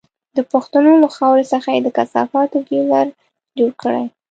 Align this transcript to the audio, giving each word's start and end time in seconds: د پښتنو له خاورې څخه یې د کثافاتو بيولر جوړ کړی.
د 0.37 0.39
پښتنو 0.51 0.91
له 1.03 1.07
خاورې 1.15 1.45
څخه 1.53 1.69
یې 1.75 1.81
د 1.83 1.89
کثافاتو 1.97 2.57
بيولر 2.67 3.07
جوړ 3.57 3.71
کړی. 3.81 4.05